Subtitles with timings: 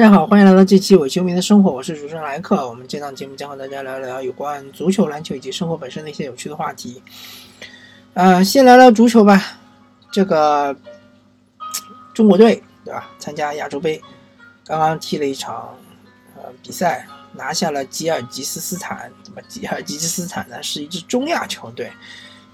[0.00, 2.66] 大家好，欢迎来到这期伪球迷的生活，我是主持人莱克。
[2.66, 7.02] 我们这档节目将和大家聊聊有关足球、篮球以及生活本身的一些有趣的话题。
[8.14, 9.58] 呃，先聊聊足球吧。
[10.10, 10.74] 这个
[12.14, 13.10] 中国队对吧？
[13.18, 14.00] 参加亚洲杯，
[14.64, 15.76] 刚刚踢了一场
[16.34, 19.12] 呃比赛，拿下了吉尔吉斯斯坦。
[19.28, 21.92] 那么吉尔吉斯斯坦呢是一支中亚球队，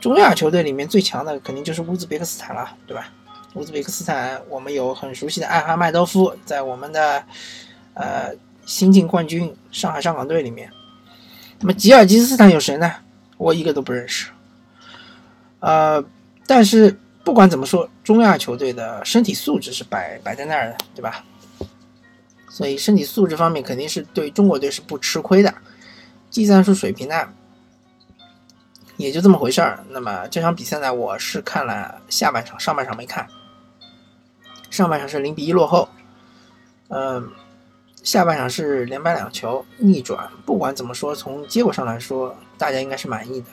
[0.00, 3.08] 中亚球队里面最强的肯定就是乌兹别克斯坦了，对吧？
[3.56, 7.24] 乌兹别克斯坦，我们有很熟悉的艾哈迈多夫，在我们的
[7.94, 8.30] 呃
[8.66, 10.70] 新晋冠军上海上港队里面。
[11.58, 12.92] 那么吉尔吉斯斯坦有谁呢？
[13.38, 14.30] 我一个都不认识。
[15.60, 16.04] 呃，
[16.46, 21.24] 但是不管怎么说，中亚球队的身体素质是摆摆在那儿的，对吧？
[22.50, 25.54] 所以身体素质方面肯定是对中国队是不吃亏的。
[26.28, 27.26] 技战术水平呢，
[28.98, 29.82] 也就这么回事儿。
[29.88, 33.26] 那么这场比赛呢，我是看了下半场，上半场没看。
[34.76, 35.88] 上半场是零比一落后，
[36.88, 37.30] 嗯，
[38.02, 40.28] 下半场是连扳两球逆转。
[40.44, 43.46] 不管怎么说，从结果上来说，大家应该是满意的。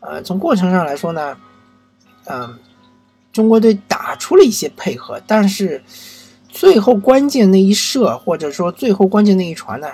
[0.00, 1.36] 呃，从过程上来说呢，
[2.24, 2.58] 嗯，
[3.32, 5.80] 中国队打出了一些配合，但是
[6.48, 9.86] 最后关键那一射，或者说最后关键那一传呢，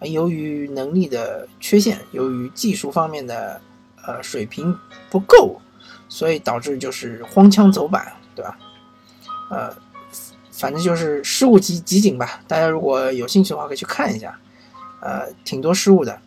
[0.00, 3.58] 由于能力的缺陷，由于技术方面的
[4.04, 4.76] 呃水平
[5.08, 5.58] 不够，
[6.06, 8.58] 所以导致就是荒腔走板，对吧？
[9.48, 9.72] 呃，
[10.58, 12.40] 反正就是失误集集锦吧。
[12.48, 14.38] 大家如果有兴趣的话，可以去看一下。
[15.02, 16.18] 呃，挺多失误的。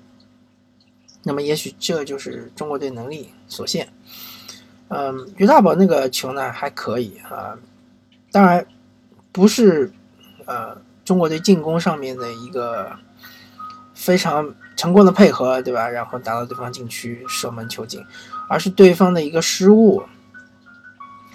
[1.23, 3.89] 那么也许这就是中国队能力所限。
[4.89, 7.57] 嗯，于大宝那个球呢还可以啊，
[8.31, 8.65] 当然
[9.31, 9.91] 不是
[10.45, 12.91] 呃中国队进攻上面的一个
[13.95, 15.89] 非常成功的配合，对吧？
[15.89, 17.99] 然后打到对方禁区射门球进，
[18.47, 20.03] 而是对方的一个失误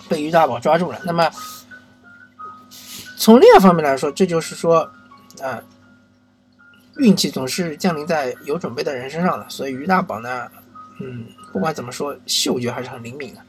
[0.08, 1.00] 被于大宝抓住了。
[1.04, 1.28] 那么。
[3.16, 4.90] 从另一方面来说，这就是说，
[5.42, 5.62] 啊，
[6.98, 9.46] 运气总是降临在有准备的人身上的。
[9.48, 10.48] 所以于大宝呢，
[11.00, 13.40] 嗯，不管怎么说，嗅觉还是很灵敏的，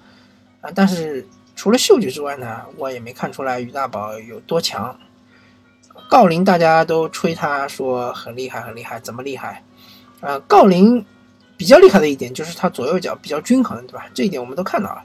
[0.61, 4.97] 啊，但是除了嗅觉之外呢，我也没看出来于大宝有多强。
[6.09, 9.63] 郜林大家都吹他说很厉害，很厉害，怎么厉害？
[10.21, 11.03] 啊，郜林
[11.57, 14.05] 比较厉害的一点就是他左右脚比较均衡，对吧？
[14.13, 15.03] 这一点我们都看到了。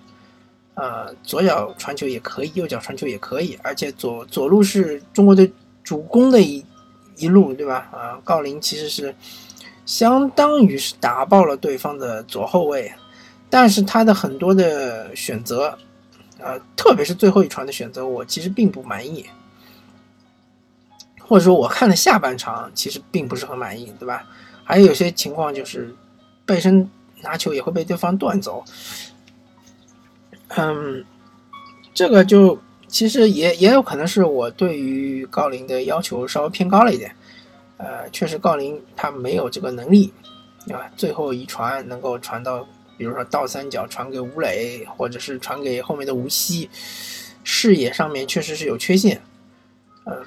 [0.80, 5.52] 呃，左脚传球也可以，右脚传球也可以，而且左左路是中国队
[5.84, 6.64] 主攻的一
[7.16, 7.86] 一路，对吧？
[7.92, 9.14] 啊，郜林其实是
[9.84, 12.90] 相当于是打爆了对方的左后卫，
[13.50, 15.76] 但是他的很多的选择，
[16.38, 19.26] 呃，特别是最后一传的选择，我其实并不满意，
[21.20, 24.24] 或者说我看了下半场其实并不是很满意，对吧？
[24.64, 25.94] 还有有些情况就是
[26.46, 26.88] 背身
[27.20, 28.64] 拿球也会被对方断走。
[30.56, 31.04] 嗯，
[31.94, 37.14] 这个就其实也也有可能是我对于郜林的要求稍微偏高了一点。
[37.76, 40.12] 呃，确实郜林他没有这个能力，
[40.66, 40.90] 对吧？
[40.96, 42.66] 最后一传能够传到，
[42.98, 46.68] 比如说倒三角传给吴磊，或者是传给后面的吴曦，
[47.42, 49.22] 视野上面确实是有缺陷。
[50.04, 50.22] 嗯，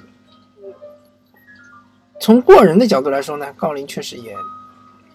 [2.19, 4.35] 从过人的角度来说呢，郜林确实也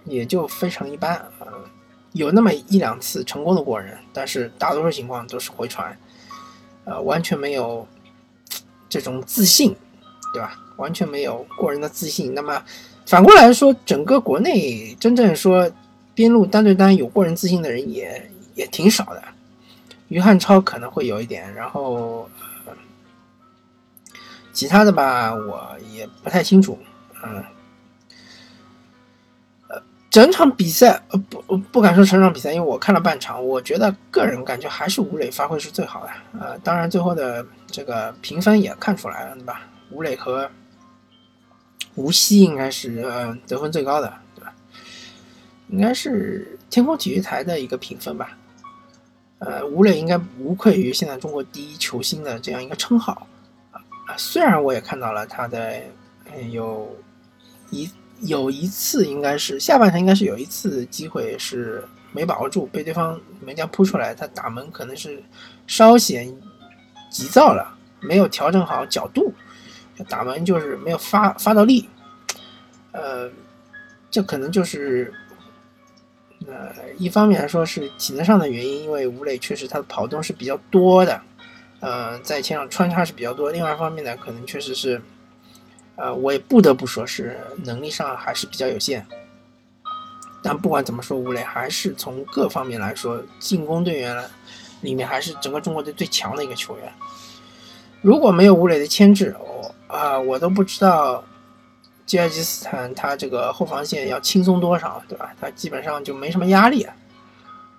[0.04, 1.26] 也就非常一般啊。
[2.18, 5.96] 有那么一两次成功的过人，但是大多数情况都是回传，
[6.84, 7.86] 呃，完全没有
[8.88, 9.76] 这种自信，
[10.34, 10.58] 对吧？
[10.78, 12.34] 完全没有过人的自信。
[12.34, 12.60] 那么
[13.06, 15.70] 反过来说，整个国内真正说
[16.12, 19.22] 边路单对单有过人自信的人也也挺少的。
[20.08, 22.28] 于汉超可能会有一点，然后
[24.52, 26.76] 其他的吧，我也不太清楚，
[27.22, 27.44] 嗯。
[30.18, 39.60] 整场比赛，呃不不敢说整场比赛，因为我看了半场，我觉得个人感觉还是吴磊发挥是最好的，呃，当然最后的这个评分也看出来了，对吧？
[39.92, 40.50] 吴磊和
[41.94, 44.52] 吴曦应该是呃得分最高的，对吧？
[45.68, 48.36] 应该是天空体育台的一个评分吧，
[49.38, 53.24] 呃，吴磊应该无愧于现在中国第一球星的这样一个称号，
[53.70, 55.80] 啊，虽然我也看到了他的
[56.50, 56.92] 有
[57.70, 57.88] 一。
[58.22, 65.22] 有一次应该是下半场，应该是有一次机会是没把握住，被对方门将扑出来，他打门可能是
[65.66, 66.34] 稍显
[67.10, 69.32] 急躁了，没有调整好角度，
[70.08, 71.88] 打门就是没有发发到力，
[72.92, 73.30] 呃，
[74.10, 75.12] 这可能就是
[76.46, 81.20] 呃一方面来说是体能上的原因，因为吴磊确实他的跑动是比较多的，
[81.80, 85.00] 呃，在前场穿插是比较多，另外一方面呢，可能确实是。
[85.98, 89.04] 呃，我也不得不说是能力上还是比较有限，
[90.42, 94.24] 但不管怎么说，吴磊还是从各方面来说，进攻队员
[94.80, 96.92] 里面还是整个中国队最强的一个球员。
[98.00, 101.24] 如果没有吴磊的牵制，我啊，我都不知道
[102.06, 105.34] 吉尔吉斯坦他这个后防线要轻松多少，对吧？
[105.40, 106.94] 他基本上就没什么压力啊，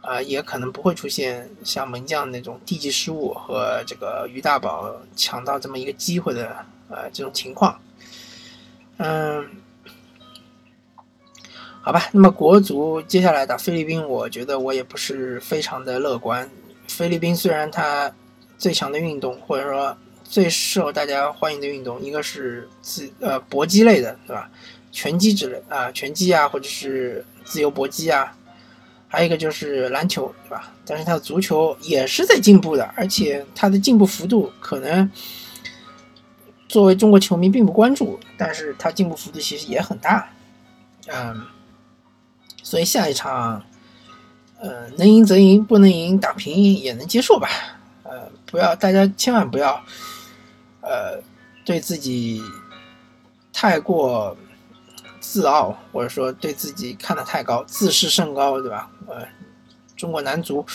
[0.02, 7.80] 啊，也可能不会出现像门将那种低级失误和这个于大宝抢到这么一个机会的呃这种情况。
[9.02, 9.48] 嗯，
[11.82, 16.50] 好吧，那么国足接下来打菲律宾，我觉得我也不是非常的乐观。
[16.90, 18.14] 菲律宾虽然它
[18.58, 24.52] 最强的运动，或者说最受大家欢迎的运动，一个是自呃搏击类的，对吧？
[24.92, 28.36] 拳击之类啊，拳击啊，或者是自由搏击啊，
[29.08, 30.74] 还有一个就是篮球，对吧？
[30.86, 35.10] 但是它的足球也是在进步的，而且它的进步幅度可能
[36.70, 40.30] 作为中国球迷并不关注，但是他进步幅度其实也很大，
[41.08, 41.46] 嗯，
[42.64, 43.62] 所以下一场。
[44.62, 47.48] 呃，能赢则赢，不能赢打平也能接受吧。
[48.04, 49.82] 呃，不要大家千万不要，
[50.82, 51.18] 呃，
[51.64, 52.42] 对自己
[53.54, 54.36] 太过
[55.22, 58.92] 自傲，或者说对自己看得太高，自视甚高，对吧？
[59.08, 59.26] 呃，
[59.96, 60.66] 中国男足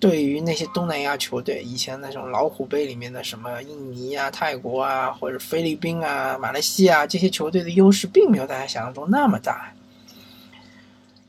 [0.00, 9.70] 对于那些东南亚球队，以前那种老虎杯里面的什么印尼啊、泰国啊，或者菲律宾啊、马来西亚这些球队的优势，并没有大家想象中那么大。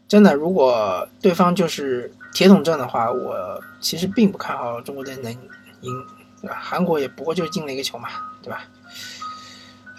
[0.07, 5.31] 真的，如果对方就是铁桶阵的话，我其实并不看好中国队能
[5.81, 6.05] 赢，
[6.41, 6.57] 对吧？
[6.61, 8.09] 韩国也不过就进了一个球嘛，
[8.41, 8.63] 对吧？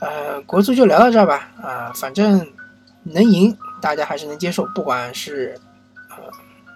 [0.01, 2.47] 呃，国足就聊到这儿吧，啊，反正
[3.03, 5.59] 能赢，大家还是能接受，不管是
[6.09, 6.17] 呃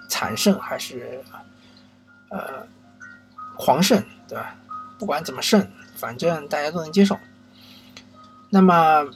[0.08, 1.20] 惨胜还是
[2.36, 2.66] 呃
[3.56, 4.56] 狂胜，对吧？
[4.98, 7.18] 不管怎么胜，反正大家都能接受。
[8.50, 9.06] 那么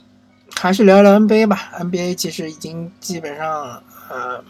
[0.55, 3.83] 还是聊聊 NBA 吧，NBA 其实已经基本上。
[4.09, 4.43] 呃，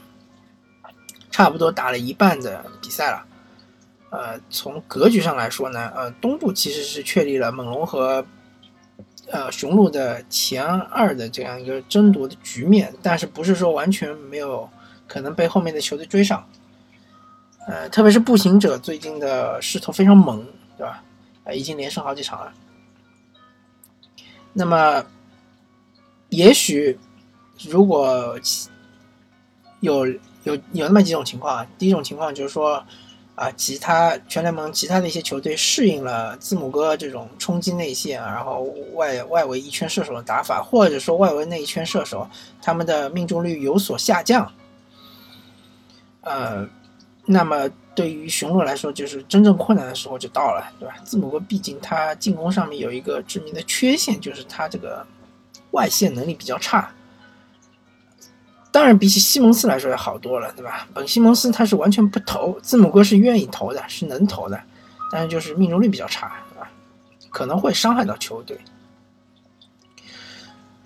[1.30, 3.24] 差不多打了一半的比赛了。
[4.10, 8.26] 呃，从格局上来说呢，呃，东部其实是确立了猛龙和
[9.30, 14.68] 呃雄鹿的前二的这样一个争夺的局面，但是不是说完全没有
[15.08, 16.44] 可能被后面的球队追上。
[17.68, 20.46] 呃，特别是步行者最近的势头非常猛，
[20.78, 21.04] 对吧？
[21.44, 22.54] 呃，已经连胜好几场了。
[24.54, 25.06] 那么，
[26.30, 27.00] 也许
[27.70, 28.40] 如果。
[29.82, 30.06] 有
[30.44, 32.86] 有有那么几种情况啊，第一种情况就是说，
[33.34, 38.62] 啊，其他全联盟其他的一些球队适应了字母哥这种冲击内线，然后
[38.94, 42.30] 外外围一圈射手的打法，或者说外围那一圈射手
[42.62, 44.54] 他们的命中率有所下降，
[46.22, 46.70] 呃，
[47.26, 50.96] 那么对于雄鹿来说，就是真正困难的时候就到了，对吧？
[51.04, 55.06] 字母哥毕竟他进攻上面有一个致命的缺陷，就是他这个
[55.72, 56.92] 外线能力比较差。
[58.72, 60.88] 当然，比起西蒙斯来说要好多了，对吧？
[60.94, 64.60] 本西蒙斯他是完全不投，字母哥是愿意投的，是能投的，
[65.12, 66.28] 但是就是命中率比较差，
[66.58, 66.64] 啊，
[67.30, 68.58] 可能会伤害到球队。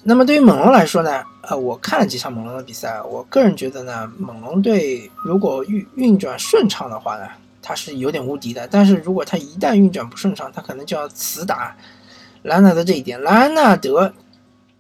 [0.07, 1.23] 那么对于猛龙来说呢？
[1.41, 7.27] 呃，我看了几场猛龙的比赛，我个人觉得呢，猛龙队如果运运转顺畅的话呢，
[7.61, 8.67] 他是有点无敌的。
[8.67, 11.75] 但是如果他一旦运转不顺畅，他可能就要死打
[12.43, 13.21] 兰纳德这一点。
[13.21, 14.13] 兰纳德。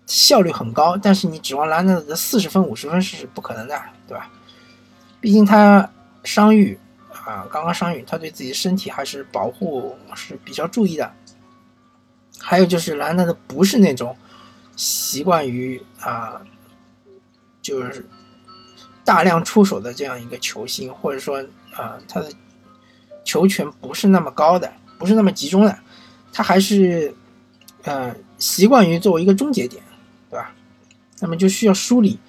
[0.07, 4.29] 效率很高，但是你指望兰纳德四十分、五十分是不可能的，对吧？
[5.19, 5.89] 毕竟他
[6.23, 6.77] 伤愈
[7.11, 11.11] 啊，刚刚伤愈，他对自己身体还是保护是比较注意的。
[12.37, 14.15] 还有就是兰纳德不是那种
[14.75, 16.41] 习惯于啊，
[17.61, 18.05] 就是
[19.03, 22.31] 大量出手的这样一个球星，或者说啊，他的
[23.23, 25.77] 球权不是那么高的，不是那么集中的，
[26.31, 27.13] 他还是
[27.83, 29.81] 嗯习惯于作为一个终结点。
[30.27, 30.51] 对吧？
[31.21, 32.19] 那么就需要梳理。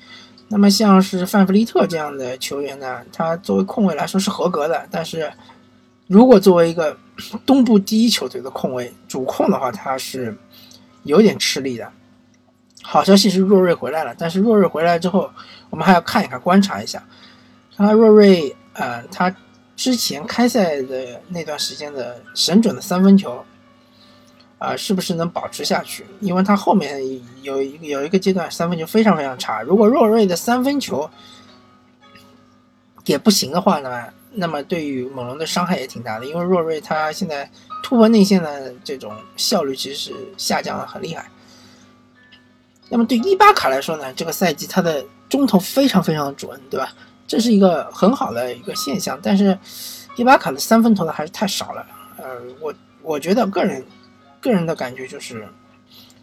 [0.49, 4.87] 那么像是范弗利特这样的球员呢，他作为控卫来说是合格的。
[4.93, 5.33] 但是
[6.07, 6.97] 如果作为一个
[7.45, 10.37] 东部第一球队的控卫主控的话，他是
[11.03, 11.91] 有点吃力的。
[12.89, 15.29] 好消息是若瑞回来了，但是若瑞回来之后，
[15.71, 17.03] 我们还要看一看、观察一下。
[17.77, 19.35] 他若瑞，呃，他
[19.75, 23.45] 之前开赛的那段时间的神准的三分球。
[24.59, 26.07] 啊，是不是能保持下去？
[26.21, 26.99] 因为他后面
[27.43, 29.61] 有一有一个阶段三分球非常非常差。
[29.61, 31.11] 如果若瑞的三分球
[33.05, 36.25] 也不行的话呢，那么对于猛龙的伤害也挺大的。
[36.25, 37.51] 因为若瑞他现在
[37.83, 41.29] 突破内线的这种效率其实是下降的很厉害。
[42.89, 46.93] 那么对伊巴卡来说呢，这个赛季他的中投非常非常的准，对吧？
[47.27, 49.19] 这是一个很好的一个现象。
[49.23, 49.59] 但是
[50.17, 51.87] 伊巴卡的三分投的还是太少了。
[52.19, 52.25] 呃，
[52.61, 53.85] 我我觉得个人。
[54.39, 55.49] 个人的感觉就是，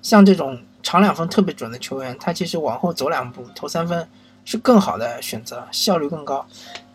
[0.01, 4.07] 像这种长两分特别准的球员，他其实往后走两步投三分
[4.45, 6.47] 是更好的选择，效率更高。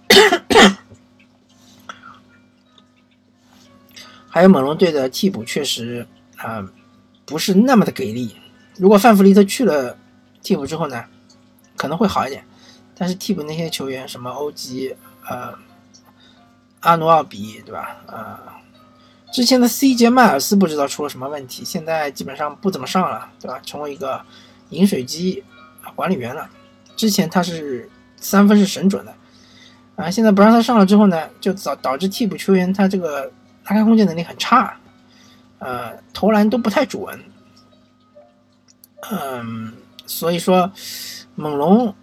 [4.30, 6.06] 还有猛龙队的替补确实
[6.36, 6.66] 啊
[7.26, 8.34] 不是那么的给力。
[8.78, 9.96] 如果范弗利特去了
[10.42, 11.04] 替补之后呢，
[11.76, 12.44] 可能会好一点。
[13.00, 14.96] 但是替补那些球员，什么欧吉、
[15.28, 15.54] 呃
[16.80, 17.96] 阿努奥比，对吧？
[18.06, 18.38] 呃，
[19.32, 23.60] 之前的 CJ 迈尔斯不知道出了什么问题，现在基本上不怎么上了，对吧？
[23.64, 24.20] 成为一个
[24.70, 25.42] 饮水机
[25.94, 26.48] 管理员了。
[26.96, 29.14] 之前他是三分是神准的，
[29.96, 33.24] 啊，现在不让他上了之后呢，就导导致替补球员他这个
[33.64, 34.76] 拉开空间能力很差，
[35.58, 37.20] 呃，投篮都不太准。
[39.00, 39.74] 嗯，
[40.06, 40.72] 所以说，
[41.36, 41.94] 猛龙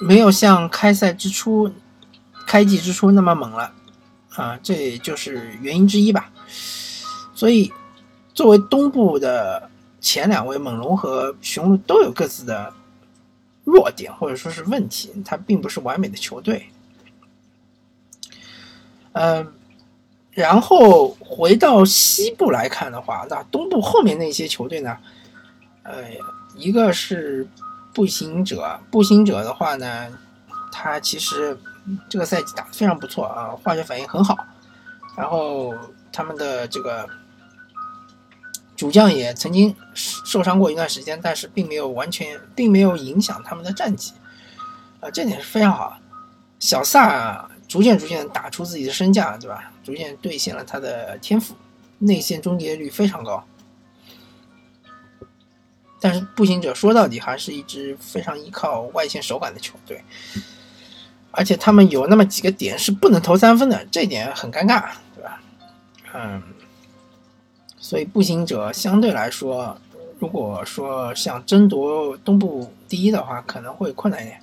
[0.00, 1.70] 没有像开赛之初、
[2.46, 3.72] 开季之初那么猛了，
[4.30, 6.32] 啊，这就是原因之一吧。
[7.34, 7.70] 所以，
[8.32, 12.72] 作为东部的前两位，猛龙和雄鹿都有各自的
[13.64, 16.70] 弱点或者说是问题，它并不是完美的球队。
[19.12, 19.52] 嗯，
[20.30, 24.96] 然后回到西部来看的话，那东部后面那些球队呢？
[25.82, 26.24] 哎呀。
[26.58, 27.46] 一个是
[27.94, 30.08] 步行者，步行者的话呢，
[30.72, 31.56] 他其实
[32.08, 34.36] 这个赛季打得非常不错啊，化学反应很好。
[35.16, 35.72] 然后
[36.12, 37.08] 他们的这个
[38.76, 44.12] 主将也曾经受伤过一段时间，但是并没有完全，并没有影响他们的战绩，
[45.00, 45.98] 啊，这点是非常好。
[46.58, 49.72] 小萨逐渐逐渐打出自己的身价，对吧？
[49.84, 51.54] 逐渐兑现了他的天赋，
[51.98, 53.44] 内线终结率非常高。
[56.00, 60.00] 但是步行者说到底还是一支非常依靠外线手感的球队，
[61.32, 64.84] 而且他们有那么几个点是不能投三分的，这点很尴尬，
[65.16, 65.40] 对吧？
[66.14, 66.42] 嗯，
[67.78, 69.76] 所以步行者相对来说，
[70.20, 74.40] 如果说想争夺东部第一的话，可能会困难一点。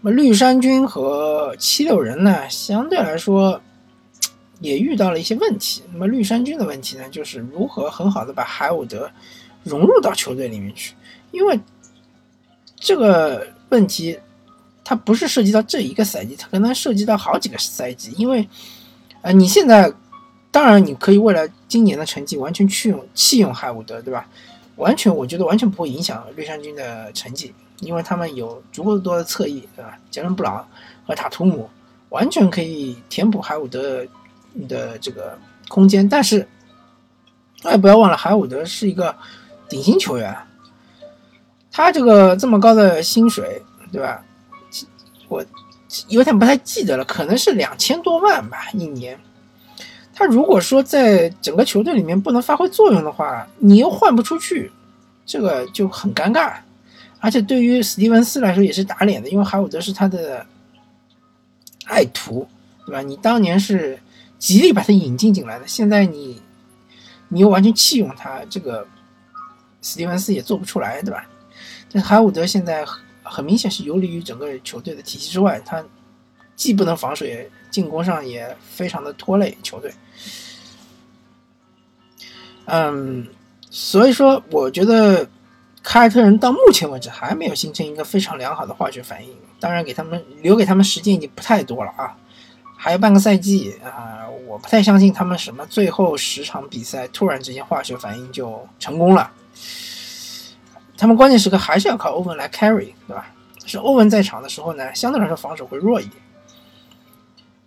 [0.00, 3.60] 那么绿衫军和七六人呢，相对来说
[4.60, 5.82] 也遇到了一些问题。
[5.92, 9.08] 那么绿衫军的问题呢，就是如何很好的把海伍德。
[9.66, 10.94] 融入到球队里面去，
[11.32, 11.58] 因为
[12.76, 14.16] 这个问题，
[14.84, 18.12] 它不是涉及到这一个赛季，它可能涉及到好几个赛季。
[18.16, 18.48] 因为，
[19.22, 19.92] 呃，你现在
[20.52, 24.28] 当然你可以为了今年的成绩完全去用弃用海伍德，对吧？
[24.76, 29.98] 完全我觉得完全不会影响绿衫军的成绩，因为他们有足够多的侧翼，对吧？
[30.12, 30.64] 杰伦布朗
[31.04, 31.68] 和塔图姆
[32.10, 34.06] 完全可以填补海伍德
[34.68, 36.08] 的这个空间。
[36.08, 36.46] 但是，
[37.64, 39.12] 哎，不要忘了，海伍德是一个。
[39.68, 40.36] 顶薪球员，
[41.70, 44.22] 他这个这么高的薪水，对吧？
[45.28, 45.44] 我
[46.08, 49.18] 有点不太记得了，可能是两千多万吧一年。
[50.14, 54.70] 他如果说在整个球队里面不能发挥作用的话，你又换不出去，
[55.26, 56.54] 这个就很尴尬。
[57.18, 60.46] 而且对于史蒂文斯来说也是打脸的，因为海伍德是他的
[61.84, 62.46] 爱徒，
[62.86, 63.02] 对吧？
[63.02, 63.98] 你当年是
[64.38, 66.40] 极力把他引进进来的，现在你
[67.28, 68.86] 你又完全弃用他，这个。
[69.86, 71.24] 史蒂文斯也做不出来，对吧？
[71.92, 72.84] 但海伍德现在
[73.22, 75.84] 很明显是游离于整个球队的体系之外，他
[76.56, 79.94] 既不能防守，也进攻上也非常的拖累球队。
[82.64, 83.24] 嗯，
[83.70, 85.24] 所以说，我觉得
[85.84, 89.32] 凯尔特人到目前为止还没有形成一个非常良好的化学反应。
[89.60, 92.16] 当然，给他们留给他们时间已经不太多了啊，
[92.76, 99.30] 还有半个赛季啊，我不太相信他们什么最后十场比赛突然之间化学反应就成功了。
[100.96, 103.26] 他们关键时刻还是要靠欧文来 carry，对吧？
[103.66, 106.22] 是欧文在场的时候呢，相对来说防守会弱一点。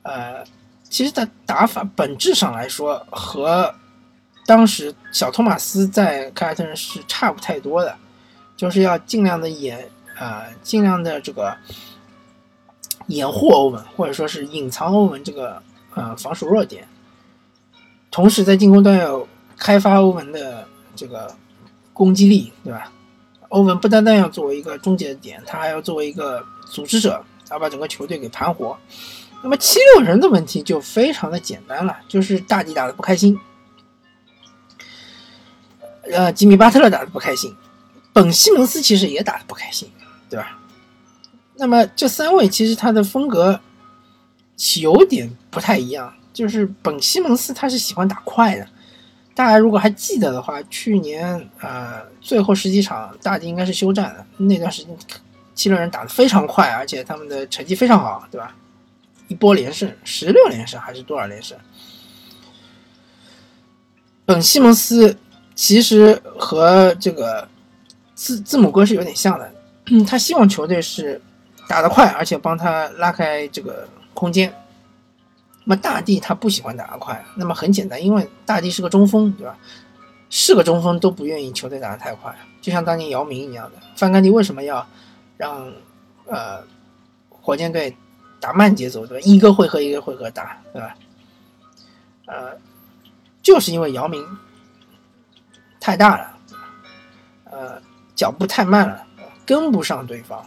[0.04, 0.44] 呃，
[0.84, 3.74] 其实他打法本质上来说和
[4.46, 7.94] 当时小托马斯在凯尔特人是差不太多的，
[8.56, 11.56] 就是要尽量的掩啊，尽量的这个
[13.08, 15.62] 掩护欧文，或者说是隐藏欧文这个
[15.96, 16.88] 呃防守弱点，
[18.10, 21.36] 同时在进攻端要开发欧文的这个
[21.94, 22.90] 攻击力，对吧？
[23.50, 28.78] 欧文不单单要作为一个终结的点，他还要作为一个组织者，要把整个球队给盘活。
[29.42, 33.40] 那么七六人的问题就非常的简单了，就是大帝打的不开心，
[36.12, 37.56] 呃，吉米巴特勒打的不开心，
[38.14, 39.90] 本西蒙斯其实也打的不开心，
[40.30, 40.60] 对吧？
[41.56, 43.60] 那么这三位其实他的风格
[44.82, 48.68] 有点不太一样，就是本西蒙斯他是喜欢打快的。
[49.34, 54.98] 大家如果还记得的话，去年呃最后十几场大帝应该是休战的那段时间，
[55.56, 58.54] 七六人打得非常快，而且他们的成绩非常好，对吧？
[59.28, 61.58] 一波连胜，十六连胜还是多少连胜？
[64.26, 65.18] 本西蒙斯
[65.56, 67.48] 其实和这个
[68.16, 69.52] 字字母哥是有点像的，
[70.06, 71.22] 他希望球队是
[71.68, 74.54] 打得快，而且帮他拉开这个空间。
[75.70, 79.56] 那么大帝他不喜欢打得快，那么很简单，因为大帝是个中锋，对吧？
[80.32, 83.78] 是个中锋都不愿意球队打得太快，就像当年姚明一样的。
[83.96, 84.84] 范甘迪为什么要
[85.38, 85.72] 让
[86.26, 86.64] 呃
[87.30, 87.96] 火箭队
[88.40, 89.24] 打慢节奏，对吧？
[89.24, 90.96] 一个回合一个回合打，对吧？
[92.26, 92.58] 呃，
[93.44, 94.26] 就是因为姚明
[95.80, 96.38] 太大了，
[97.44, 97.80] 呃，
[98.16, 99.06] 脚步太慢了，
[99.46, 100.44] 跟不上对方。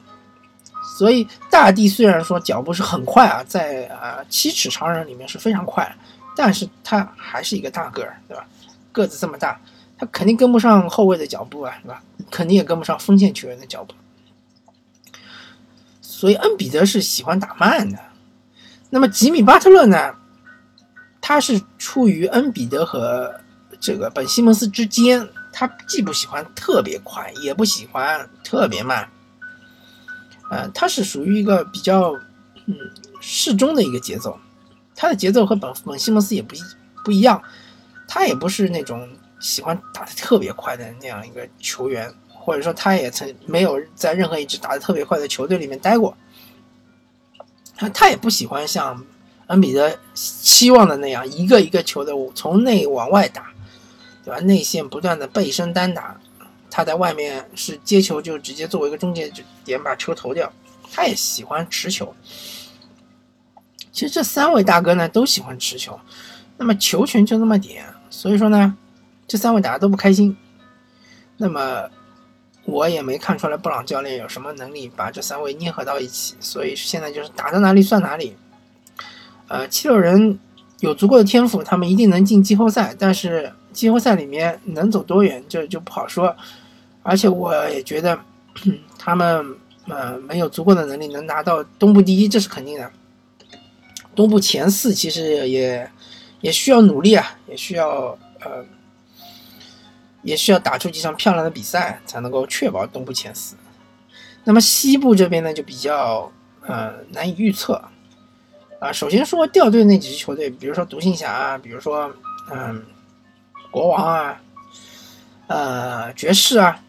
[0.99, 5.91] 所以大帝虽然说脚步是很快啊，在啊七尺长人里面是非常快，
[6.37, 8.47] 但是他还是一个大个儿，对吧？
[8.93, 9.59] 个子这么大，
[9.99, 12.03] 他肯定跟不上后卫的脚步啊，是吧？
[12.31, 13.95] 肯定也跟不上锋线球员的脚步。
[16.01, 17.99] 所以恩比德是喜欢打慢的。
[18.91, 20.15] 那么吉米巴特勒呢？
[21.21, 23.35] 他是处于恩比德和
[23.81, 29.09] 这个本西蒙斯之间，他既不喜欢特别快，也不喜欢特别慢。
[30.53, 32.13] 呃，他是属于一个比较
[32.67, 32.77] 嗯
[33.23, 34.39] 适中的一个节奏，
[34.95, 36.59] 他的节奏和本本西蒙斯也不一
[37.03, 37.43] 不一样，
[38.07, 39.09] 他也不是那种
[39.41, 46.15] 喜欢打的特别快的那样一个球员，或者说他也曾没有在任何一支打的特别快的球队里面待过，
[47.75, 49.03] 他他也不喜欢像
[49.47, 53.55] 恩比德期望的那样一个一个球的从内往外打，
[54.23, 54.39] 对吧？
[54.41, 56.21] 内线不断的背身单打。
[56.75, 59.31] 他在外面是接球就直接作为一个中介
[59.63, 60.51] 点把球投掉，
[60.91, 62.15] 他也喜欢持球。
[63.93, 66.01] 其实这三位大哥呢都喜欢持球，
[66.57, 68.75] 那么球权就那么点，所以说呢，
[69.29, 70.35] 这三位打的都不开心。
[71.37, 71.91] 那么
[72.65, 78.35] 我也没看出来布朗教练有什么能力把这三位捏合到一起，所以现在就是打到哪里算哪里。
[79.49, 80.39] 呃，七六人
[80.81, 86.35] 有足够的天赋，他们一定能进季后赛，但是季后赛里面能走多远就就不好说。
[87.03, 88.19] 而且我也觉得，
[88.99, 89.57] 他们
[89.89, 92.91] 呃没有足够的能力能拿到东部第一，这是肯定的。
[94.15, 95.91] 东部前四其实也
[96.43, 98.65] 也需要努力啊，也需要呃
[100.23, 103.57] 也需要打出几场漂亮的比赛，才能够确保东部前四。
[104.45, 106.31] 那么西部这边呢，就比较
[106.67, 107.83] 呃难以预测
[108.81, 108.93] 啊。
[108.93, 112.13] 首先说掉队那几支球队，比如说独行侠啊，比如说
[112.53, 112.85] 嗯
[113.71, 114.41] 国王啊，
[115.47, 116.82] 呃爵士啊。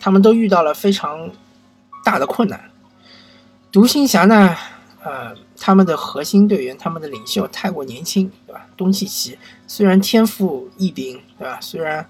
[0.00, 1.30] 他们都遇到了非常
[2.02, 2.70] 大的困难。
[3.70, 4.56] 独行侠呢，
[5.04, 8.66] 呃，他们的核心队员，他们的领袖太过年轻，对吧？
[8.76, 11.58] 东契奇虽然天赋异禀，对吧？
[11.60, 12.04] 虽然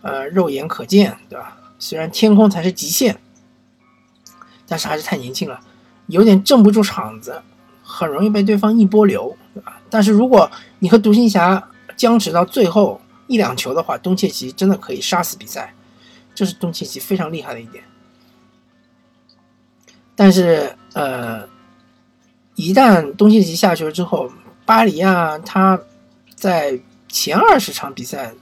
[0.00, 1.58] 呃肉眼可见，对吧？
[1.78, 3.18] 虽然天空才是极限，
[4.66, 5.60] 但是还是太年轻了，
[6.06, 7.42] 有点镇不住场子，
[7.82, 9.80] 很容易被对方一波流，对吧？
[9.90, 15.74] 但是如果你和独行侠僵持到最后一两球的话，东契奇真的可以杀死比赛。
[16.38, 17.82] 这是东契奇非常厉害的一点，
[20.14, 21.44] 但是呃，
[22.54, 24.30] 一旦东契奇下球之后，
[24.64, 25.76] 巴黎啊，他
[26.36, 28.32] 在前二十场比赛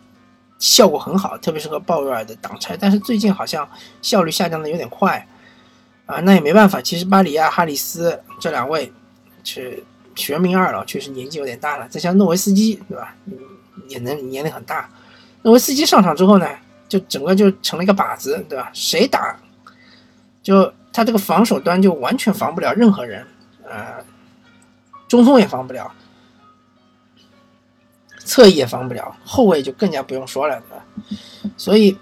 [0.59, 3.67] 效果很好，特别是和鲍威尔的挡拆，但是最近好像
[4.03, 5.27] 效率下降的有点快
[6.05, 6.83] 啊，那也没办法。
[6.83, 8.93] 其实巴里亚、哈里斯这两位
[9.43, 9.83] 是
[10.15, 11.89] 全民二老，确实年纪有点大了。
[11.89, 13.17] 再像诺维斯基，对吧？
[13.89, 14.87] 也能年龄很大。
[15.41, 16.47] 诺维斯基上场之后呢？
[16.89, 18.71] 就整个就成了一个靶子，对吧？
[18.73, 19.39] 谁打，
[20.43, 23.27] 就他这个防守端就完全防不了任何人，
[23.65, 24.05] 呃，
[25.09, 25.93] 中锋也防不了，
[28.19, 31.19] 侧翼也防不了，后卫就更加不用说了，对？
[31.57, 31.99] 所以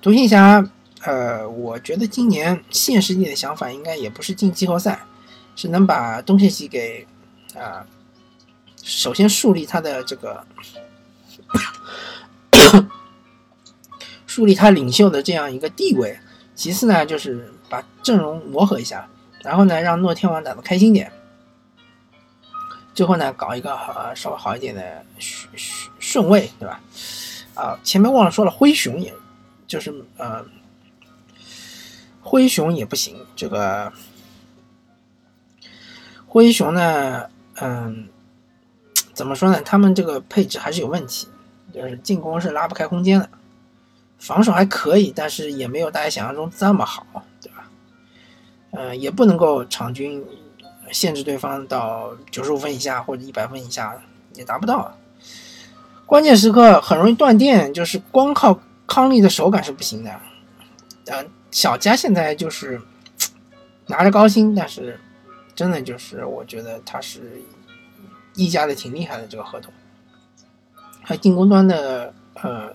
[0.00, 0.64] 独行侠，
[1.00, 5.00] 呃，我觉得今年现实一点的想法应该也不是进季后赛，
[5.56, 7.06] 是能把东契奇给
[7.56, 7.86] 啊，
[8.82, 10.44] 首先树立他的这个。
[14.32, 16.18] 树立他领袖的这样一个地位，
[16.54, 19.06] 其次呢，就是把阵容磨合一下，
[19.42, 21.12] 然后呢，让诺天王打得开心点，
[22.94, 25.50] 最后呢，搞一个呃稍微好一点的顺
[25.98, 26.80] 顺位，对吧？
[27.52, 29.12] 啊，前面忘了说了，灰熊也，
[29.66, 30.42] 就是呃，
[32.22, 33.92] 灰熊也不行，这个
[36.26, 38.08] 灰熊呢，嗯，
[39.12, 39.60] 怎么说呢？
[39.60, 41.28] 他们这个配置还是有问题，
[41.70, 43.28] 就是进攻是拉不开空间的。
[44.22, 47.04] 防守还可以，但是也没有大家想象中这么好，
[47.40, 47.68] 对吧？
[48.70, 50.24] 呃，也不能够场均
[50.92, 54.00] 限制对方到九十五分以下或者一百分以下，
[54.34, 54.96] 也达不到。
[56.06, 58.56] 关键时刻很容易断电，就是光靠
[58.86, 60.20] 康利的手感是不行的。
[61.06, 62.80] 呃，小加现在就是
[63.88, 65.00] 拿着高薪，但是
[65.52, 67.42] 真的就是我觉得他是
[68.36, 69.72] 溢价的挺厉害的这个合同，
[71.02, 72.72] 还进攻端的呃。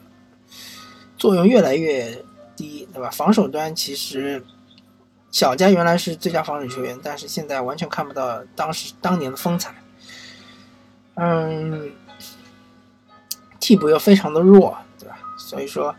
[1.17, 2.23] 作用越来越
[2.55, 3.09] 低，对吧？
[3.09, 4.43] 防守端其实
[5.31, 9.73] 小加原来是最佳防守球员，但是现在完全看不到当时当年的风采。
[11.15, 11.91] 嗯，
[13.59, 15.17] 替补又非常的弱，对吧？
[15.37, 15.95] 所以说，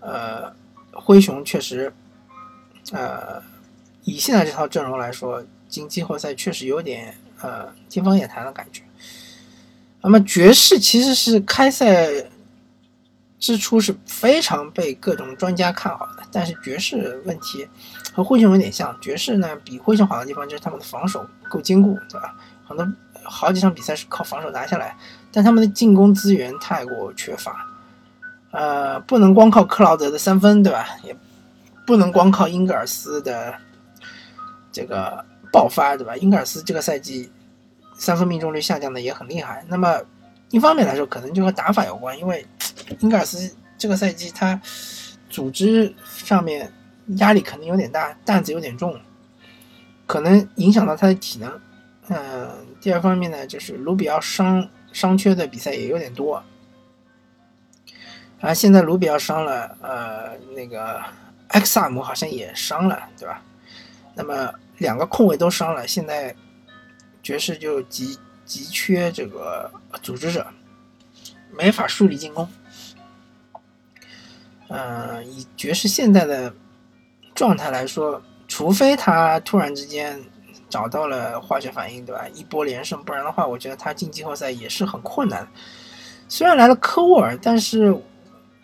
[0.00, 0.50] 呃，
[0.92, 1.92] 灰熊确实，
[2.92, 3.42] 呃，
[4.04, 8.82] 以现在这套阵容来说，进季后赛确实有点呃天方夜谭的感觉。
[10.00, 12.10] 那么爵士其实是开赛
[13.44, 17.68] 支出是非常被各种专家看好的，但是爵士问题
[18.14, 22.34] 和灰熊有点像，爵士呢比灰熊好的地方就是他们的防守够坚固，对吧？
[22.66, 22.90] 很多
[23.22, 24.96] 好几场比赛是靠防守拿下来，
[25.30, 27.66] 但他们的进攻资源太过缺乏，
[28.50, 30.88] 呃，不能光靠克劳德的三分，对吧？
[31.02, 31.14] 也
[31.86, 33.54] 不能光靠英格尔斯的
[34.72, 36.16] 这个爆发，对吧？
[36.16, 37.30] 英格尔斯这个赛季。
[37.96, 39.64] 三分命中率下降的也很厉害。
[39.68, 40.00] 那么，
[40.50, 42.46] 一方面来说，可能就和打法有关，因为
[43.00, 44.60] 英格尔斯这个赛季他
[45.28, 46.72] 组织上面
[47.16, 49.00] 压力可能有点大，担子有点重，
[50.06, 51.60] 可能影响到他的体能。
[52.08, 56.42] 嗯，第二方面呢，就是卢比奥伤伤缺的比赛也有点多。
[58.40, 61.02] 啊，现在卢比奥伤了，呃，那个
[61.48, 63.42] 埃克萨姆好像也伤了，对吧？
[64.14, 66.34] 那么两个控卫都伤了，现在。
[67.24, 69.70] 爵士就急急缺这个
[70.02, 70.46] 组织者，
[71.56, 72.48] 没法树立进攻。
[74.68, 76.52] 嗯，以爵士现在的
[77.34, 80.20] 状态来说，除非他突然之间
[80.68, 82.26] 找到了化学反应，对吧？
[82.34, 85.46] 一波连胜，不然的话，我觉得他进季后赛也是很困难。
[86.28, 87.94] 虽然来了科沃尔，但是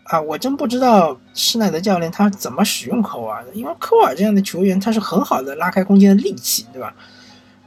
[0.05, 6.93] 啊，我真不知道施耐德教练他怎么使用科沃尔的，因为科沃尔这样的球员，他是很好的拉开空间的利器，对吧？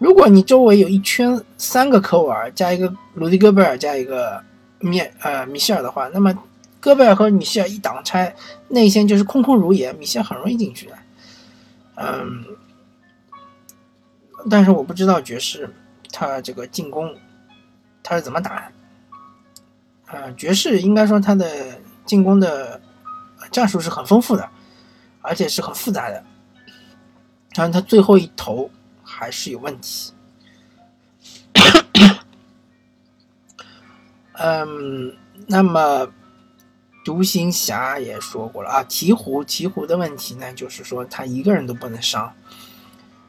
[0.03, 4.43] 如果你周围有一圈三个科沃尔加一个鲁迪戈贝尔加一个
[4.79, 6.37] 米呃米歇尔的话，那么
[6.81, 8.35] 戈贝尔和米歇尔一挡拆
[8.67, 10.97] 内线就是空空如也，米歇尔很容易进去的。
[11.95, 12.43] 嗯，
[14.49, 15.73] 但是我不知道爵士
[16.11, 17.15] 他这个进攻
[18.03, 18.69] 他是怎么打。
[20.07, 22.81] 啊，爵士应该说他的进攻的
[23.51, 24.49] 战术是很丰富的，
[25.21, 26.21] 而且是很复杂的。
[27.55, 28.69] 然后他最后一投。
[29.15, 30.11] 还是有问题。
[34.33, 35.15] 嗯，
[35.47, 36.11] 那么
[37.05, 42.33] 独行侠也说过了啊，鹈鹕鹈鹕的问题呢，就是说他一个人都不能伤。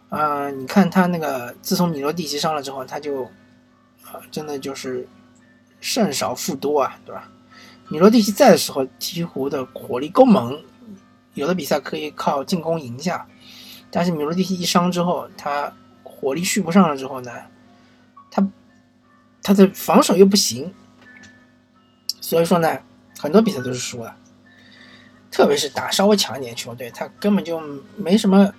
[0.08, 3.24] 嗯，你看他那个，自从米罗蒂奇伤了之后，他就
[4.04, 5.06] 啊，真的就是
[5.80, 7.28] 胜少负多啊，对吧？
[7.88, 10.58] 米罗蒂奇在的时候，鹈鹕的火力够猛，
[11.34, 13.26] 有的比赛可以靠进攻赢下。
[13.94, 17.30] 但是米罗蒂奇一伤之后，他火力续不上了之后呢，
[18.28, 18.44] 他
[19.40, 20.74] 他的防守又不行，
[22.20, 22.76] 所以说呢，
[23.20, 24.16] 很多比赛都是输了。
[25.30, 27.60] 特别是打稍微强一点球队，他根本就
[27.96, 28.52] 没什么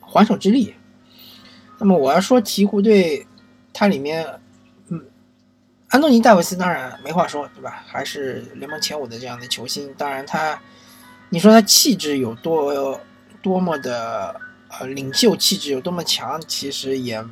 [0.00, 0.74] 还手之力。
[1.78, 3.26] 那么我要说鹈鹕队，
[3.74, 4.26] 它里面，
[4.88, 5.04] 嗯，
[5.88, 7.84] 安东尼戴维斯当然没话说，对吧？
[7.86, 9.92] 还是联盟前五的这样的球星。
[9.98, 10.58] 当然他，
[11.28, 12.98] 你说他气质有多？
[13.42, 17.24] 多么的呃领袖气质有多么强，其实也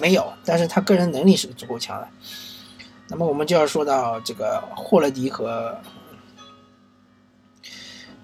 [0.00, 2.08] 没有，但是他个人能力是足够强的。
[3.08, 5.78] 那么我们就要说到这个霍勒迪和，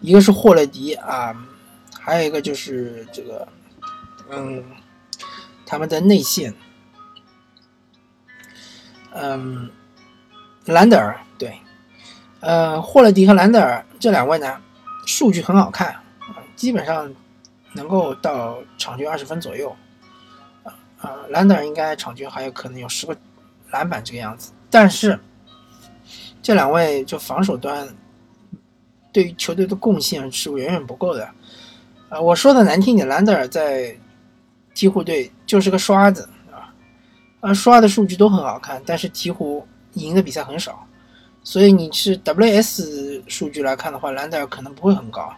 [0.00, 1.36] 一个是霍勒迪啊，
[2.00, 3.46] 还有一个就是这个，
[4.30, 4.64] 嗯，
[5.66, 6.54] 他们的内线，
[9.12, 9.70] 嗯，
[10.64, 11.60] 兰德尔对，
[12.40, 14.60] 呃，霍勒迪和兰德尔这两位呢，
[15.06, 16.00] 数据很好看
[16.56, 17.14] 基本上。
[17.74, 19.74] 能够到场均二十分左右，
[20.64, 23.16] 啊啊，兰德尔应该场均还有可能有十个
[23.70, 24.52] 篮板这个样子。
[24.70, 25.18] 但是
[26.42, 27.88] 这两位就防守端
[29.12, 31.28] 对于球队的贡献是远远不够的。
[32.08, 33.94] 啊，我说的难听点，兰德尔在
[34.74, 36.72] 鹈鹕队就是个刷子啊，
[37.40, 40.86] 啊，刷的数据都很好看，但是鹈鹕赢的比赛很少。
[41.44, 45.32] 所以你是 WS 数据来看的话，兰德尔可能不会很高。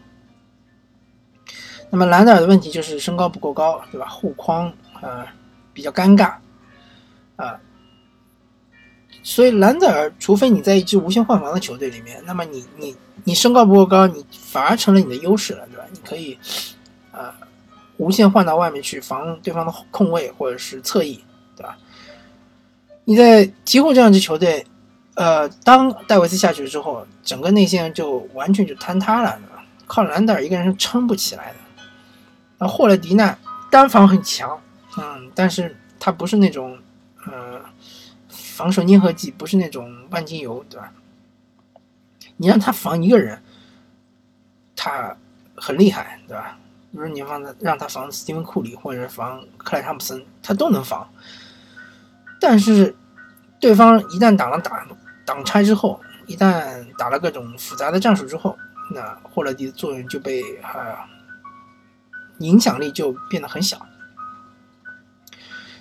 [1.90, 4.06] 那么兰德尔的问题就是身高不够高，对吧？
[4.08, 5.26] 护框啊
[5.74, 6.34] 比较尴尬
[7.36, 7.58] 啊，
[9.22, 15.84] 所以兰德尔，除非你在一支无限换防的球队里面，那么你你你身高不够高，你反而成了你的优势了，对吧？
[15.90, 16.38] 你可以
[17.10, 17.34] 啊
[17.96, 21.22] 无限换到外面去防对方的空位或者是侧翼，
[21.56, 21.76] 对吧？
[23.04, 24.64] 你在鹈鹕这样一支球队，
[25.14, 29.36] 呃，当戴维斯下去之后，整个内线就完全就坍塌了，
[29.86, 31.56] 靠兰德尔一个人是撑不起来的。
[32.60, 33.36] 那霍勒迪呢？
[33.70, 34.60] 单防很强，
[34.98, 36.78] 嗯，但是他不是那种，
[37.24, 37.60] 呃，
[38.28, 40.92] 防守粘合剂，不是那种万金油，对吧？
[42.36, 43.40] 你让他防一个人，
[44.76, 45.16] 他
[45.56, 46.58] 很厉害，对吧？
[46.90, 51.08] 比如你放他让他防斯蒂芬库里或者防克莱汤普森，他都能防。
[52.40, 52.94] 但是
[53.60, 54.86] 对方一旦挡了挡
[55.24, 58.58] 挡拆之后，一旦打了各种复杂的战术之后，
[58.92, 61.06] 那霍勒迪的作用就被啊
[62.40, 63.86] 影响力就变得很小。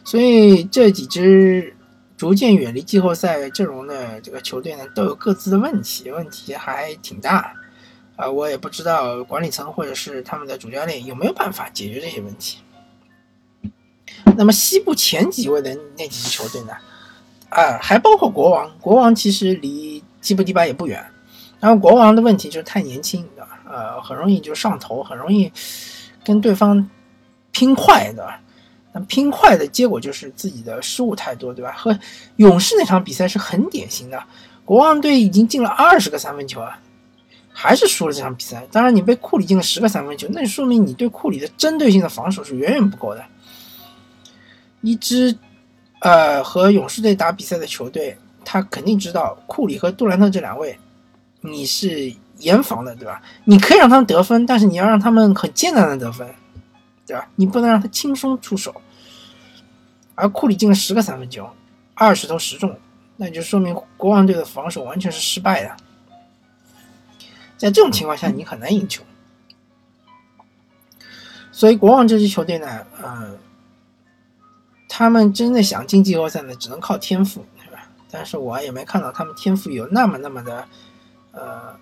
[0.05, 1.75] 所以这几支
[2.15, 7.53] 逐渐远离季后赛阵容的这个球队呢，都有各自的问题，问题还挺大。
[8.15, 12.57] 啊，我也不知道管理层或者是他们的主教练有没有办法解决这些问题。
[14.35, 16.73] 那么西部前几位的那几支球队呢？
[17.49, 18.69] 啊，还包括国王。
[18.79, 21.05] 国王其实离基布迪巴也不远。
[21.59, 23.61] 然后国王的问题就是太年轻，对吧？
[23.69, 25.51] 呃，很容易就上头，很容易
[26.23, 26.89] 跟对方
[27.51, 28.27] 拼快，的？
[28.91, 31.71] 那拼快的结果就是自己的失误太多，对吧？
[31.73, 31.97] 和
[32.37, 34.23] 勇士那场比赛是很典型的。
[34.65, 36.79] 国王队已经进了二十个三分球啊。
[37.51, 38.65] 还是输了这场比赛。
[38.71, 43.25] 当然，你被库里进了十个三分球，那就说明你对库里的针对性的防守是远远不够的。
[44.79, 45.37] 一支
[45.99, 50.79] 呃和勇士队打比赛的球队，他肯定知道库里和杜兰特这两位，
[51.41, 53.21] 你是严防的，对吧？
[53.45, 56.27] 你可以让他们得分，但是你要让他们很艰难的得分，
[57.05, 57.27] 对吧？
[57.35, 58.81] 你不能让他轻松出手。
[60.15, 61.49] 而库里进了十个三分球，
[61.93, 62.77] 二十投十中，
[63.15, 65.77] 那就说明国王队的防守完全是失败的。
[67.57, 69.03] 在这种情况下，你很难赢球。
[71.51, 73.37] 所以国王这支球队呢，嗯，
[74.87, 77.87] 他们真的想进季后赛呢，只能靠天赋，对吧？
[78.09, 80.67] 但是我也没看到他们天赋有那么那么的，
[81.31, 81.77] 呃，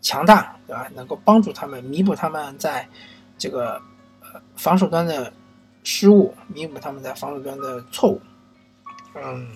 [0.00, 0.88] 强大，对吧？
[0.94, 2.88] 能够帮助他们弥补他们在
[3.38, 3.80] 这个
[4.56, 5.32] 防守端的
[5.82, 8.20] 失误，弥补他们在防守端的错误，
[9.14, 9.48] 嗯。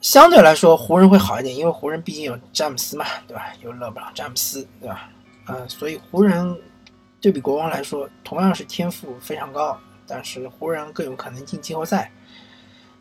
[0.00, 3.52] 相对来说，湖人会好一点，因为湖人毕竟有詹姆斯嘛，对吧？
[3.62, 5.10] 有勒布朗·詹姆斯，对吧？
[5.46, 6.58] 嗯，所以湖人
[7.20, 12.10] 对比国王来说，同样是天赋非常高，但是湖人更有可能进季后赛。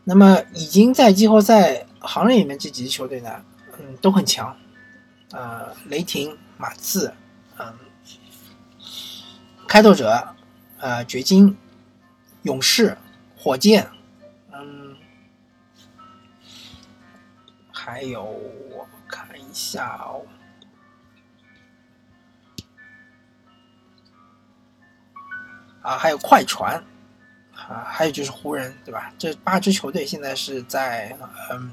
[0.04, 3.42] 那么，已经在季后赛行列里面这几支球队呢，
[3.80, 4.56] 嗯，都很强。
[5.32, 7.14] 呃，雷霆、马刺，
[7.58, 7.74] 嗯，
[9.68, 10.36] 开拓者，
[10.80, 11.58] 呃，掘金、
[12.44, 12.98] 勇士、
[13.38, 13.90] 火箭。
[14.52, 14.96] 嗯
[17.72, 20.26] 还有，我看一下哦，
[25.82, 26.84] 啊，还有快船，
[27.56, 29.12] 啊，还有就是湖人，对吧？
[29.18, 31.18] 这八支球队现在是在
[31.52, 31.72] 嗯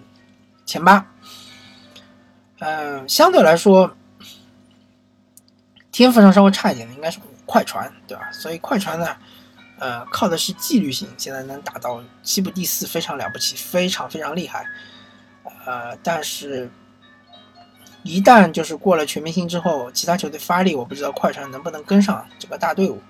[0.65, 1.05] 前八，
[2.59, 3.95] 嗯，相对来说，
[5.93, 8.31] 天赋上稍微差一点的应该是快船，对吧？
[8.33, 9.17] 所以快船呢，
[9.79, 14.67] 呃，靠的是纪律性，现在能打到西部第四，非常了不起，非常非常厉害。
[15.67, 16.71] 呃，但是，
[18.03, 23.01] 一旦就是过了全明星之后，其他球队发力，我不知道快船能不能跟上这个大队伍。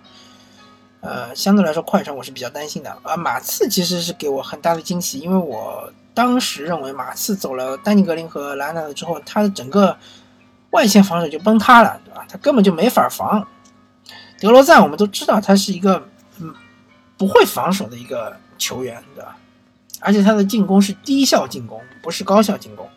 [1.00, 2.98] 呃，相对来说，快船我是比较担心的。
[3.04, 9.94] 而马刺其实是给我很大的惊喜，因为我当时认为马刺走了丹尼格林和莱纳德之后，他的整个
[10.70, 12.24] 外线防守就崩塌了，对吧？
[12.26, 13.46] 他根本就没法防。
[14.40, 16.08] 德罗赞我们都知道他是一个
[16.40, 16.54] 嗯
[17.18, 19.36] 不会防守的一个球员，对吧？
[20.00, 22.88] 而且他的进攻是低效进攻，不是高效进攻，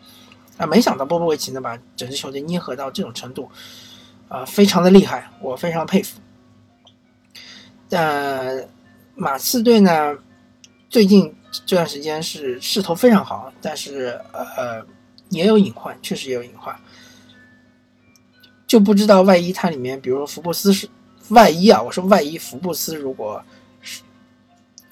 [0.56, 3.50] 啊，没想到波波维奇能把整支球队捏合到这种程度，
[4.28, 6.18] 啊，非常的厉害，我非常佩服。
[7.90, 8.66] 但
[9.14, 10.16] 马刺队呢，
[10.88, 11.34] 最近
[11.66, 14.84] 这段时间是势头非常好，但是呃
[15.28, 16.74] 也有隐患，确实也有隐患，
[18.66, 20.88] 就不知道万一它里面，比如说福布斯是
[21.28, 23.42] 万一啊，我说万一福布斯如果
[23.80, 24.02] 是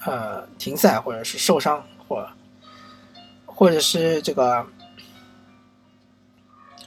[0.05, 1.83] 呃停赛或者是受伤。
[2.09, 2.27] 或，
[3.45, 4.65] 或者是这个，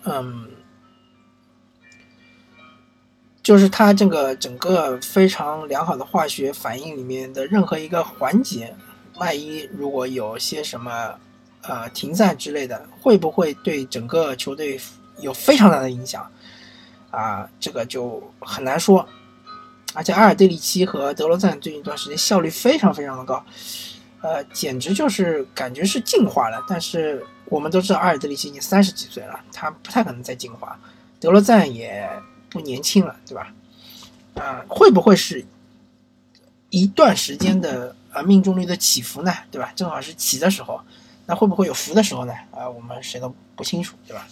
[0.02, 0.50] 嗯，
[3.40, 8.74] 就是它这个整个非常良好的化学反应里面的任何一个环节，
[9.22, 11.14] 万一如果有些什么
[11.62, 14.80] 呃停赛之类的，会不会对整个球队
[15.20, 16.28] 有非常大的影响？
[17.12, 19.06] 啊，这个就很难说。
[19.94, 23.44] 而且阿尔蒂里奇和德罗赞最近一段时间效率非常非常的高。
[24.22, 30.76] 呃，简直就是感觉是进化了，但是我们都知道阿尔德里奇已经三十几岁了，他不太可能再进化。
[31.20, 32.08] 德罗赞也
[32.50, 33.52] 不年轻了，对吧？
[34.34, 35.44] 啊，会不会是
[36.72, 39.30] 一段时间的呃命中率的起伏呢？
[39.50, 39.70] 对吧？
[39.76, 40.80] 正好是起的时候，
[41.26, 42.32] 那会不会有伏的时候呢？
[42.50, 44.26] 啊，我们谁都不清楚，对吧？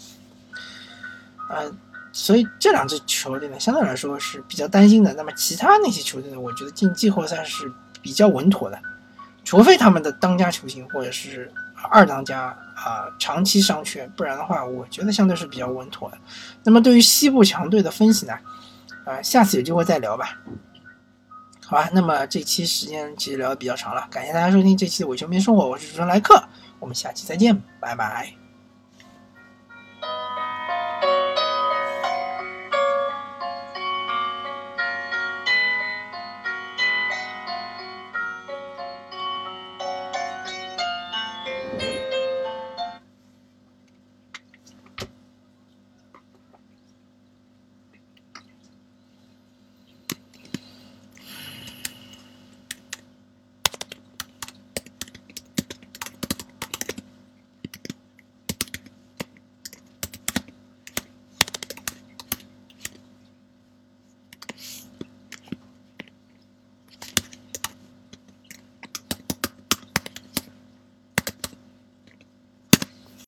[1.51, 1.77] 嗯，
[2.13, 5.13] 所以这两支球队呢，相对来说是比较担心的。
[5.13, 8.81] 那么其他那些球队呢，我觉得进季后赛是比较稳妥的。
[9.45, 11.53] 除非他们的当家球星或者是
[11.91, 16.17] 二当家啊长期伤缺，不然的话，我觉得相对是比较稳妥的。
[16.65, 18.33] 那么对于西部强队的分析呢，
[19.05, 20.39] 啊，下次有机会再聊吧。
[21.71, 26.43] 好吧，那么这期时间其实聊的比较长了，感谢大家收听这期的伪球迷生活，我是主持人莱克，
[26.81, 28.40] 我们下期再见，拜拜。